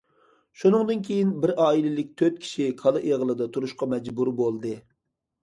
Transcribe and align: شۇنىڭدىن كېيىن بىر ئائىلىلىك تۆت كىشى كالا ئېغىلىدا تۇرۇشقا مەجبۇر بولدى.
شۇنىڭدىن 0.61 1.03
كېيىن 1.09 1.33
بىر 1.43 1.53
ئائىلىلىك 1.65 2.09
تۆت 2.23 2.41
كىشى 2.47 2.67
كالا 2.81 3.03
ئېغىلىدا 3.11 3.49
تۇرۇشقا 3.59 3.91
مەجبۇر 3.93 4.35
بولدى. 4.43 4.75